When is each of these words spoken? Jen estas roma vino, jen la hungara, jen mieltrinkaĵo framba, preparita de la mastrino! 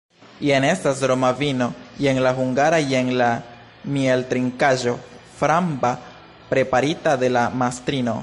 Jen 0.45 0.63
estas 0.67 1.01
roma 1.09 1.27
vino, 1.41 1.67
jen 2.05 2.21
la 2.27 2.31
hungara, 2.39 2.79
jen 2.93 3.11
mieltrinkaĵo 3.97 4.95
framba, 5.41 5.93
preparita 6.55 7.15
de 7.25 7.33
la 7.39 7.47
mastrino! 7.63 8.17